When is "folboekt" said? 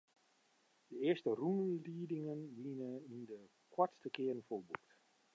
4.47-4.89